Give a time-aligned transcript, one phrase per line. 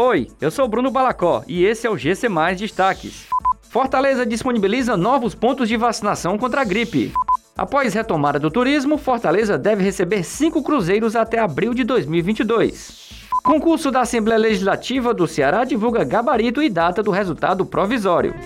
[0.00, 3.26] Oi, eu sou Bruno Balacó e esse é o GC Mais Destaques.
[3.62, 7.12] Fortaleza disponibiliza novos pontos de vacinação contra a gripe.
[7.56, 13.26] Após retomada do turismo, Fortaleza deve receber cinco cruzeiros até abril de 2022.
[13.42, 18.36] Concurso da Assembleia Legislativa do Ceará divulga gabarito e data do resultado provisório.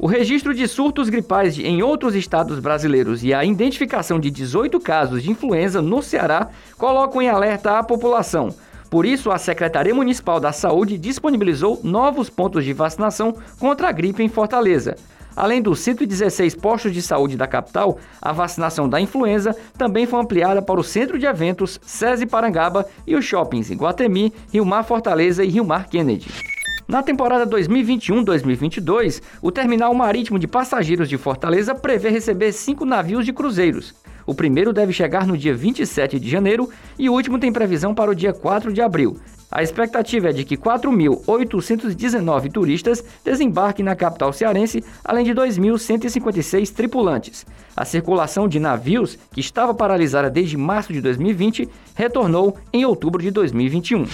[0.00, 5.22] O registro de surtos gripais em outros estados brasileiros e a identificação de 18 casos
[5.22, 8.52] de influenza no Ceará colocam em alerta a população.
[8.92, 14.22] Por isso, a Secretaria Municipal da Saúde disponibilizou novos pontos de vacinação contra a gripe
[14.22, 14.96] em Fortaleza.
[15.34, 20.60] Além dos 116 postos de saúde da capital, a vacinação da influenza também foi ampliada
[20.60, 25.42] para o Centro de Eventos, SESI Parangaba e os shoppings em Guatemi, Rio Mar Fortaleza
[25.42, 26.28] e Rio Mar Kennedy.
[26.86, 33.32] Na temporada 2021-2022, o terminal marítimo de passageiros de Fortaleza prevê receber cinco navios de
[33.32, 33.94] cruzeiros.
[34.26, 36.68] O primeiro deve chegar no dia 27 de janeiro
[36.98, 39.16] e o último tem previsão para o dia 4 de abril.
[39.50, 47.44] A expectativa é de que 4.819 turistas desembarquem na capital cearense, além de 2.156 tripulantes.
[47.76, 53.30] A circulação de navios, que estava paralisada desde março de 2020, retornou em outubro de
[53.30, 54.06] 2021.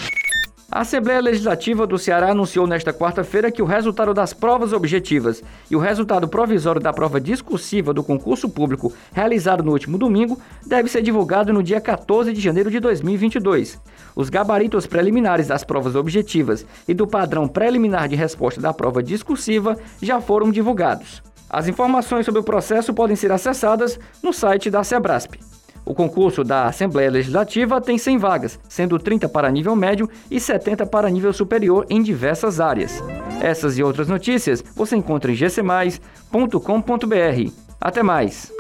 [0.71, 5.75] A Assembleia Legislativa do Ceará anunciou nesta quarta-feira que o resultado das provas objetivas e
[5.75, 11.01] o resultado provisório da prova discursiva do concurso público realizado no último domingo deve ser
[11.01, 13.81] divulgado no dia 14 de janeiro de 2022.
[14.15, 19.75] Os gabaritos preliminares das provas objetivas e do padrão preliminar de resposta da prova discursiva
[20.03, 21.23] já foram divulgados.
[21.49, 25.37] As informações sobre o processo podem ser acessadas no site da Sebrasp.
[25.89, 30.85] O concurso da Assembleia Legislativa tem 100 vagas, sendo 30 para nível médio e 70
[30.85, 33.03] para nível superior em diversas áreas.
[33.41, 36.03] Essas e outras notícias você encontra em gcmais.com.br.
[37.81, 38.58] Até mais!